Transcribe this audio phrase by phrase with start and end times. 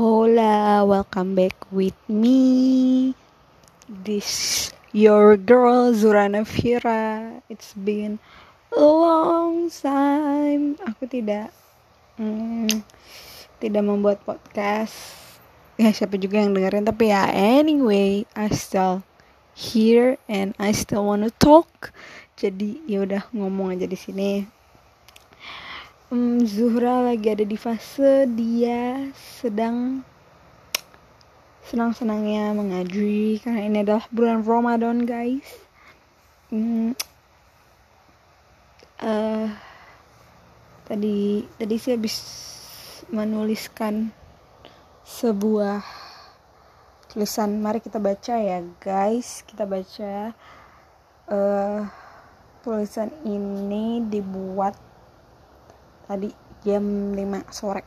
[0.00, 3.12] Hola, welcome back with me.
[3.84, 7.36] This your girl Zurana Vira.
[7.52, 8.16] It's been
[8.72, 10.80] a long time.
[10.88, 11.52] Aku tidak
[12.16, 12.80] hmm,
[13.60, 14.96] tidak membuat podcast.
[15.76, 19.04] Ya siapa juga yang dengerin tapi ya anyway, I still
[19.52, 21.92] here and I still wanna talk.
[22.40, 24.48] Jadi ya udah ngomong aja di sini
[26.10, 30.02] um, Zuhra lagi ada di fase dia sedang
[31.70, 35.46] senang-senangnya mengaji karena ini adalah bulan Ramadan guys.
[36.50, 36.98] Um,
[38.98, 39.46] uh,
[40.90, 42.16] tadi tadi sih habis
[43.14, 44.10] menuliskan
[45.06, 45.86] sebuah
[47.06, 47.62] tulisan.
[47.62, 49.46] Mari kita baca ya guys.
[49.46, 50.34] Kita baca
[51.30, 51.86] uh,
[52.66, 54.89] tulisan ini dibuat
[56.10, 56.34] tadi
[56.66, 57.22] jam 5
[57.54, 57.86] sore.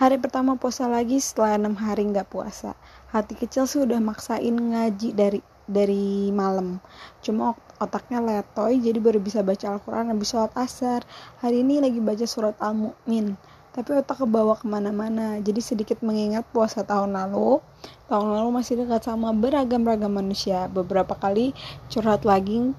[0.00, 2.72] Hari pertama puasa lagi setelah enam hari nggak puasa.
[3.12, 6.80] Hati kecil sudah maksain ngaji dari dari malam.
[7.20, 11.04] Cuma otaknya letoy jadi baru bisa baca Al-Quran habis sholat asar.
[11.44, 13.36] Hari ini lagi baca surat Al-Mu'min
[13.72, 15.40] tapi otak kebawa ke mana-mana.
[15.40, 17.60] Jadi sedikit mengingat puasa tahun lalu.
[18.08, 20.68] Tahun lalu masih dekat sama beragam-ragam manusia.
[20.68, 21.56] Beberapa kali
[21.88, 22.76] curhat lagi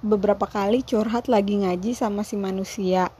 [0.00, 3.12] beberapa kali curhat lagi ngaji sama si manusia.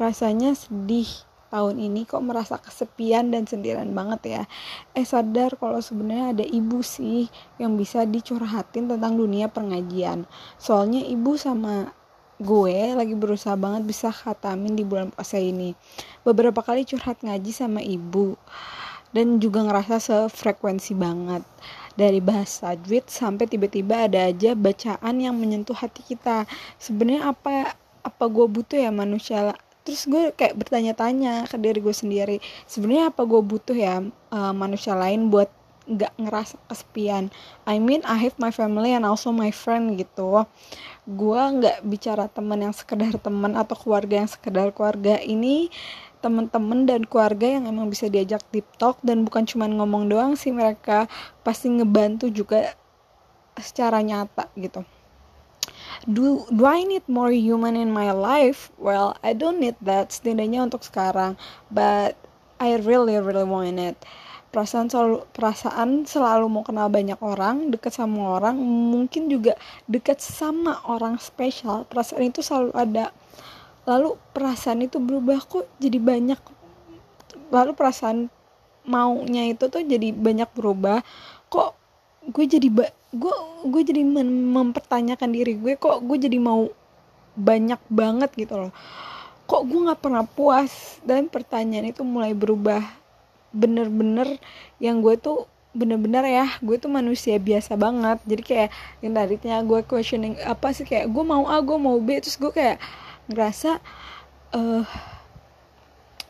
[0.00, 1.08] Rasanya sedih
[1.52, 4.42] tahun ini kok merasa kesepian dan sendirian banget ya.
[4.96, 7.28] Eh sadar kalau sebenarnya ada ibu sih
[7.60, 10.24] yang bisa dicurhatin tentang dunia pengajian.
[10.56, 11.92] Soalnya ibu sama
[12.40, 15.76] gue lagi berusaha banget bisa khatamin di bulan puasa ini.
[16.24, 18.40] Beberapa kali curhat ngaji sama ibu
[19.12, 21.44] dan juga ngerasa sefrekuensi banget
[21.94, 26.48] dari bahasa tajwid sampai tiba-tiba ada aja bacaan yang menyentuh hati kita.
[26.80, 29.54] Sebenarnya apa apa gue butuh ya manusia?
[29.82, 32.38] Terus gue kayak bertanya-tanya ke diri gue sendiri
[32.70, 33.98] sebenarnya apa gue butuh ya
[34.30, 35.50] uh, manusia lain buat
[35.90, 37.34] nggak ngerasa kesepian?
[37.66, 40.46] I mean I have my family and also my friend gitu.
[41.02, 45.18] Gue nggak bicara teman yang sekedar teman atau keluarga yang sekedar keluarga.
[45.18, 45.66] Ini
[46.22, 50.54] teman-teman dan keluarga yang emang bisa diajak deep talk dan bukan cuma ngomong doang sih
[50.54, 51.10] mereka
[51.42, 52.78] pasti ngebantu juga
[53.58, 54.86] secara nyata gitu.
[56.06, 58.70] Do do I need more human in my life?
[58.78, 61.34] Well I don't need that setidaknya untuk sekarang
[61.68, 62.14] but
[62.62, 63.98] I really really want it.
[64.54, 69.58] Perasaan selalu perasaan selalu mau kenal banyak orang deket sama orang mungkin juga
[69.90, 71.88] deket sama orang spesial.
[71.88, 73.10] Perasaan itu selalu ada
[73.82, 76.38] lalu perasaan itu berubah kok jadi banyak.
[77.50, 78.30] Lalu perasaan
[78.86, 81.02] maunya itu tuh jadi banyak berubah.
[81.50, 81.70] Kok
[82.30, 83.34] gue jadi ba gue
[83.66, 86.70] gue jadi mempertanyakan diri gue kok gue jadi mau
[87.34, 88.72] banyak banget gitu loh.
[89.50, 91.02] Kok gue nggak pernah puas?
[91.02, 92.80] Dan pertanyaan itu mulai berubah.
[93.52, 94.38] Bener-bener
[94.78, 98.22] yang gue tuh bener-bener ya gue tuh manusia biasa banget.
[98.24, 98.70] Jadi kayak
[99.02, 102.52] yang tadinya gue questioning apa sih kayak gue mau A gue mau B terus gue
[102.54, 102.78] kayak
[103.30, 103.78] ngerasa
[104.54, 104.84] uh,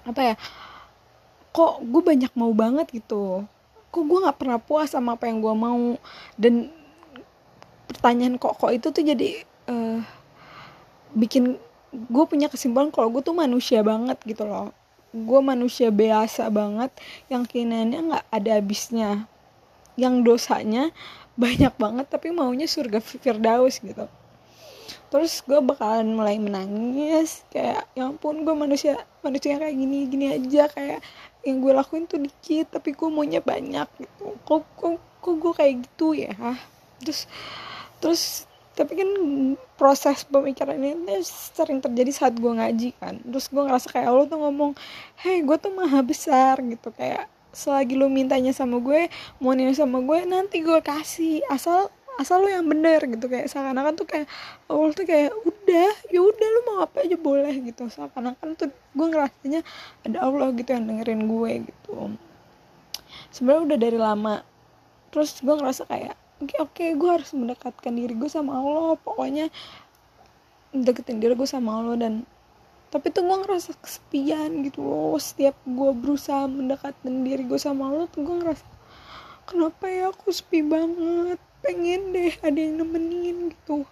[0.03, 0.35] apa ya
[1.53, 3.45] kok gue banyak mau banget gitu.
[3.93, 6.01] Kok gue nggak pernah puas sama apa yang gue mau.
[6.35, 6.73] Dan
[7.87, 10.01] pertanyaan kok kok itu tuh jadi uh,
[11.13, 11.61] bikin
[11.93, 14.73] gue punya kesimpulan kalau gue tuh manusia banget gitu loh.
[15.13, 16.89] Gue manusia biasa banget
[17.29, 19.29] yang keinginannya nggak ada habisnya.
[20.01, 20.89] Yang dosanya
[21.37, 24.09] banyak banget tapi maunya surga firdaus gitu
[25.13, 30.73] terus gue bakalan mulai menangis kayak ya ampun gue manusia manusia kayak gini gini aja
[30.73, 31.05] kayak
[31.45, 34.25] yang gue lakuin tuh dikit tapi gue maunya banyak gitu.
[34.47, 36.35] Kok kok kok gue kayak gitu ya?
[37.03, 37.27] Terus
[38.01, 38.23] terus
[38.73, 39.11] tapi kan
[39.77, 43.21] proses pemikiran ini sering terjadi saat gue ngaji kan.
[43.21, 44.73] Terus gue ngerasa kayak Allah tuh ngomong
[45.27, 46.89] hei gue tuh maha besar gitu.
[46.95, 49.13] Kayak selagi lu mintanya sama gue
[49.43, 51.45] mau sama gue nanti gue kasih.
[51.51, 51.91] Asal
[52.21, 54.29] asal lu yang bener gitu kayak seakan-akan tuh kayak
[54.69, 57.89] awal tuh kayak udah ya udah lu mau apa aja boleh gitu.
[57.89, 59.61] Seakan-akan tuh gue ngerasanya
[60.05, 61.95] ada Allah gitu yang dengerin gue gitu.
[63.33, 64.35] Sebenarnya udah dari lama.
[65.13, 68.99] Terus gue ngerasa kayak oke okay, oke okay, gue harus mendekatkan diri gue sama Allah.
[69.01, 69.47] Pokoknya
[70.77, 71.97] deketin diri gue sama Allah.
[71.97, 72.13] Dan
[72.93, 75.17] tapi tuh gue ngerasa kesepian gitu loh.
[75.17, 78.83] Setiap gue berusaha mendekatkan diri gue sama Allah tuh gue ngerasa
[79.43, 83.87] kenapa ya aku sepi banget pengen deh ada yang nemenin gitu.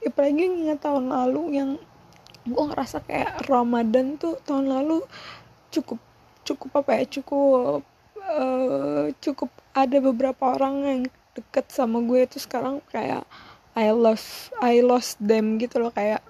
[0.00, 1.70] Ya, apalagi ingat tahun lalu yang
[2.46, 5.02] gue ngerasa kayak Ramadan tuh tahun lalu
[5.74, 5.98] cukup
[6.46, 7.82] cukup apa ya cukup
[8.22, 11.00] uh, cukup ada beberapa orang yang
[11.34, 13.26] deket sama gue itu sekarang kayak
[13.74, 16.22] I lost I lost them gitu loh kayak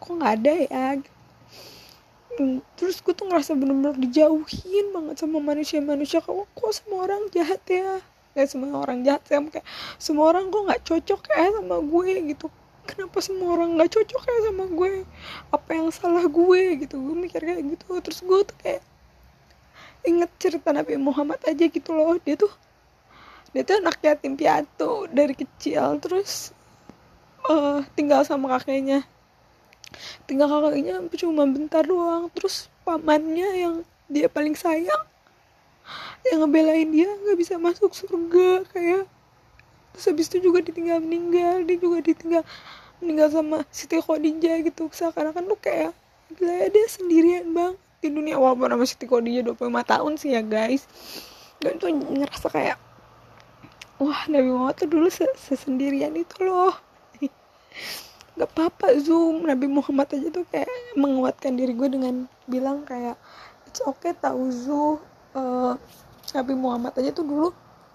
[0.00, 0.86] kok nggak ada ya?
[2.34, 7.62] Hmm, terus gue tuh ngerasa bener-bener dijauhin banget sama manusia-manusia kok kok semua orang jahat
[7.68, 8.02] ya
[8.34, 9.66] kayak semua orang jahat ya kayak
[9.96, 12.46] semua orang kok nggak cocok ya sama gue gitu.
[12.84, 14.92] Kenapa semua orang nggak cocok ya sama gue?
[15.54, 16.62] Apa yang salah gue?
[16.84, 16.94] Gitu.
[17.00, 17.86] Gue mikir kayak gitu.
[18.02, 18.82] Terus gue tuh kayak
[20.04, 22.20] inget cerita Nabi Muhammad aja gitu loh.
[22.20, 22.52] Dia tuh
[23.56, 25.96] dia tuh anak yatim piatu dari kecil.
[26.02, 26.52] Terus
[27.48, 29.06] uh, tinggal sama kakeknya.
[30.28, 32.28] Tinggal kakaknya cuma bentar doang.
[32.36, 33.74] Terus pamannya yang
[34.10, 35.13] dia paling sayang
[36.24, 39.04] yang ngebelain dia nggak bisa masuk surga kayak
[39.94, 42.42] terus habis itu juga ditinggal meninggal dia juga ditinggal
[43.04, 44.88] meninggal sama Siti Khadijah gitu.
[44.88, 45.92] Seakan-akan lu kayak
[46.32, 47.76] gila ya dia sendirian bang.
[48.00, 50.88] Di dunia walaupun sama Siti Khadijah 25 tahun sih ya guys.
[51.60, 52.76] Dan tuh ngerasa kayak
[54.00, 56.74] wah Nabi Muhammad tuh dulu sesendirian itu loh.
[58.40, 59.44] Gak apa-apa zoom.
[59.44, 63.20] Nabi Muhammad aja tuh kayak menguatkan diri gue dengan bilang kayak
[63.68, 65.00] it's okay tau zu
[65.34, 65.74] uh,
[66.34, 67.48] Nabi Muhammad aja tuh dulu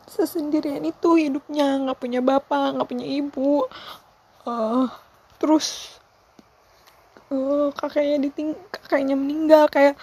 [0.09, 3.65] sesendirian itu hidupnya nggak punya bapak nggak punya ibu.
[4.47, 4.87] Uh,
[5.39, 5.99] terus
[7.31, 9.95] uh, kakaknya diting kakaknya meninggal kayak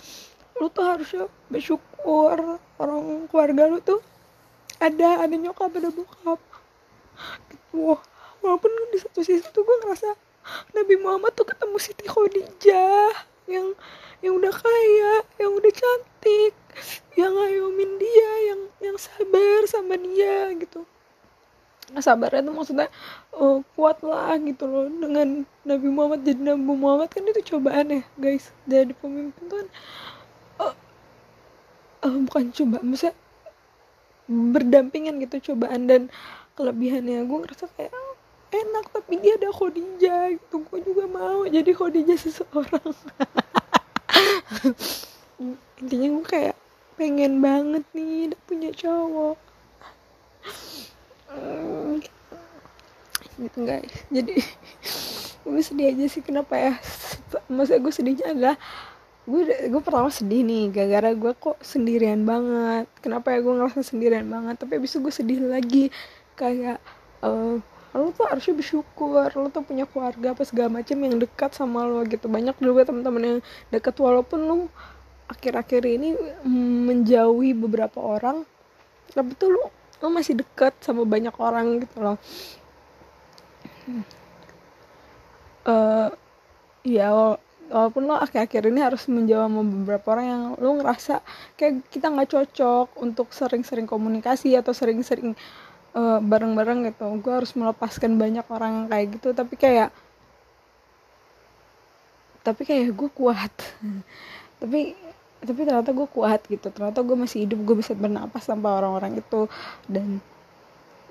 [0.57, 4.01] lu tuh harusnya bersyukur orang keluarga lu tuh
[4.81, 6.41] ada ada nyokap ada bokap
[7.53, 7.97] gitu.
[8.45, 10.15] Walaupun di satu sisi tuh gue ngerasa
[10.77, 13.75] Nabi Muhammad tuh ketemu Siti Khadijah yang
[14.21, 16.55] yang udah kaya, yang udah cantik,
[17.15, 20.83] yang ngayomin dia, yang yang sabar sama dia gitu.
[21.95, 22.89] Nah, sabarnya tuh maksudnya
[23.39, 24.91] uh, kuat lah gitu loh.
[24.91, 28.51] Dengan Nabi Muhammad jadi Nabi Muhammad kan itu cobaan ya guys.
[28.67, 29.69] Jadi pemimpin tuh kan
[30.59, 30.75] uh,
[32.27, 33.15] bukan coba maksudnya
[34.27, 36.11] berdampingan gitu cobaan dan
[36.59, 37.23] kelebihannya.
[37.31, 37.95] Gue ngerasa kayak
[38.57, 40.37] enak tapi dia ada Khadijah.
[40.37, 42.97] Gitu gue juga mau jadi Khadijah seseorang.
[45.81, 46.57] Intinya gue kayak
[46.97, 49.37] pengen banget nih udah punya cowok.
[53.37, 54.41] Gitu guys jadi
[55.47, 56.73] gue sedih aja sih kenapa ya?
[57.47, 58.57] Masa gue sedihnya adalah
[59.27, 62.89] gue gue pertama sedih nih gara-gara gue kok sendirian banget.
[63.05, 64.57] Kenapa ya gue ngerasa sendirian banget?
[64.59, 65.85] Tapi abis itu gue sedih lagi.
[66.35, 66.83] Kayak
[67.23, 67.61] uh,
[67.97, 72.05] lo tuh harusnya bersyukur lo tuh punya keluarga apa segala macam yang dekat sama lo
[72.05, 72.29] gitu.
[72.29, 73.39] Banyak juga teman-teman yang
[73.73, 74.57] dekat walaupun lo
[75.27, 76.15] akhir-akhir ini
[76.87, 78.47] menjauhi beberapa orang
[79.11, 79.65] tapi tuh lo
[80.05, 82.17] lo masih dekat sama banyak orang gitu loh.
[85.67, 86.15] Uh,
[86.87, 87.11] ya
[87.71, 91.25] walaupun lo akhir-akhir ini harus menjawab sama beberapa orang yang lo ngerasa
[91.59, 95.35] kayak kita nggak cocok untuk sering-sering komunikasi atau sering-sering
[95.97, 97.09] uh, bareng-bareng gitu.
[97.25, 99.91] Gue harus melepaskan banyak orang kayak gitu tapi kayak
[102.45, 103.51] tapi kayak gue kuat.
[104.63, 104.97] Tapi
[105.37, 106.73] tapi ternyata gue kuat gitu.
[106.73, 109.51] Ternyata gue masih hidup gue bisa bernapas tanpa orang-orang itu.
[109.85, 110.25] Dan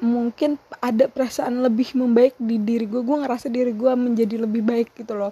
[0.01, 4.97] mungkin ada perasaan lebih membaik di diri gue gue ngerasa diri gue menjadi lebih baik
[4.97, 5.29] gitu loh.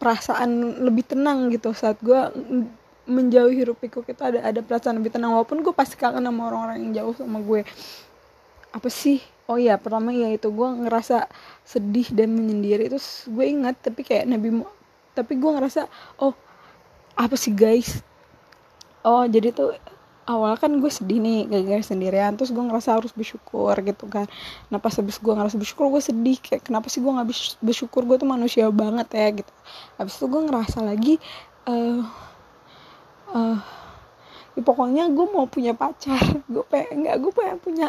[0.00, 2.16] Perasaan lebih tenang gitu saat gue
[3.04, 4.22] menjauhi hirup pikuk itu.
[4.24, 7.68] Ada ada perasaan lebih tenang walaupun gue pasti kangen sama orang-orang yang jauh sama gue
[8.72, 9.20] apa sih?
[9.48, 11.24] Oh ya pertama ya itu gue ngerasa
[11.64, 12.92] sedih dan menyendiri.
[12.92, 13.00] Itu
[13.32, 14.60] gue ingat tapi kayak nabi
[15.16, 15.88] tapi gue ngerasa
[16.20, 16.36] oh
[17.16, 18.04] apa sih guys?
[19.02, 19.72] Oh jadi tuh
[20.28, 22.36] awal kan gue sedih nih gara-gara sendirian.
[22.36, 24.28] Terus gue ngerasa harus bersyukur gitu kan.
[24.68, 26.36] Nah pas habis gue ngerasa bersyukur gue sedih.
[26.38, 27.28] Kayak kenapa sih gue nggak
[27.64, 28.04] bersyukur?
[28.04, 29.52] Gue tuh manusia banget ya gitu.
[29.96, 31.14] Habis itu gue ngerasa lagi
[31.64, 32.04] uh,
[33.32, 33.58] uh,
[34.52, 36.20] ya pokoknya gue mau punya pacar.
[36.52, 37.88] Gue pengen nggak gue pengen punya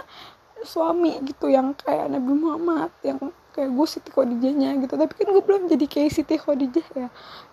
[0.63, 3.19] suami gitu yang kayak Nabi Muhammad yang
[3.59, 4.95] kayak gue Siti Khadijahnya gitu.
[4.95, 7.07] Tapi kan gue belum jadi kayak Siti Khadijah ya.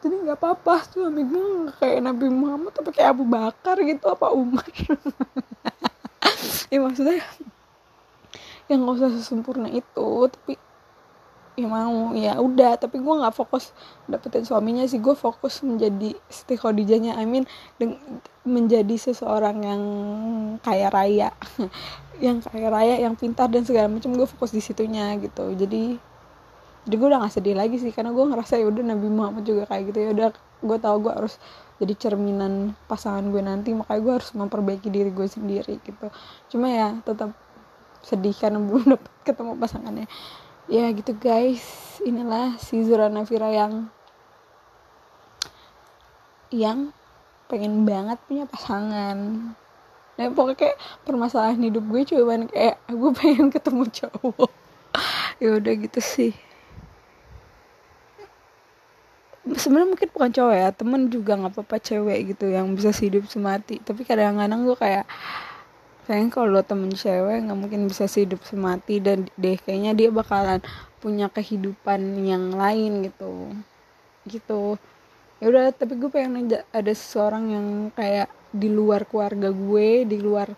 [0.05, 4.67] Jadi nggak apa-apa suami gue kayak Nabi Muhammad tapi kayak Abu Bakar gitu apa Umar.
[6.67, 7.23] Ya maksudnya
[8.67, 10.59] yang nggak usah sesempurna itu tapi
[11.55, 12.75] ya mau ya udah.
[12.79, 13.71] Tapi gue nggak fokus
[14.11, 17.47] dapetin suaminya sih gue fokus menjadi Siti Khadijahnya I mean
[18.47, 19.83] menjadi seseorang yang
[20.63, 21.31] kaya raya
[22.21, 25.53] yang kaya raya yang pintar dan segala macam gue fokus di situnya gitu.
[25.53, 25.97] Jadi
[26.87, 29.67] jadi gue udah gak sedih lagi sih karena gue ngerasa ya udah Nabi Muhammad juga
[29.67, 29.99] kayak gitu.
[30.07, 30.29] Ya udah
[30.63, 31.35] gue tau gue harus
[31.77, 36.07] jadi cerminan pasangan gue nanti makanya gue harus memperbaiki diri gue sendiri gitu.
[36.55, 37.35] Cuma ya tetap
[38.07, 40.07] sedih karena belum dapet ketemu pasangannya.
[40.71, 41.65] Ya gitu guys.
[42.07, 43.91] Inilah si Zura Nafira yang
[46.55, 46.95] yang
[47.51, 49.19] pengen banget punya pasangan
[50.17, 54.51] nah pokoknya kayak permasalahan hidup gue cuman kayak gue pengen ketemu cowok.
[55.37, 56.33] Ya udah gitu sih.
[59.45, 63.77] Sebenarnya mungkin bukan cowok ya temen juga nggak apa-apa cewek gitu yang bisa hidup semati.
[63.85, 65.05] Tapi kadang-kadang gue kayak
[66.09, 68.97] kayaknya kalau temen cewek nggak mungkin bisa hidup semati.
[69.05, 70.65] Dan deh kayaknya dia bakalan
[71.05, 73.53] punya kehidupan yang lain gitu.
[74.25, 74.81] Gitu.
[75.39, 80.51] Ya udah tapi gue pengen ada seseorang yang kayak di luar keluarga gue di luar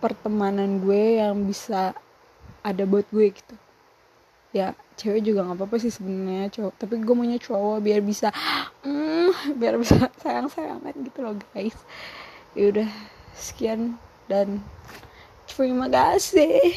[0.00, 1.92] pertemanan gue yang bisa
[2.64, 3.54] ada buat gue gitu.
[4.50, 6.74] Ya cewek juga nggak apa-apa sih sebenarnya cowok.
[6.80, 8.32] Tapi gue maunya cowok biar bisa
[8.82, 11.76] mm, biar bisa sayang sayangan gitu loh guys.
[12.56, 12.88] Ya udah
[13.36, 14.64] sekian dan
[15.46, 16.74] terima kasih